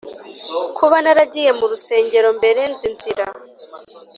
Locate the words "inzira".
2.89-3.25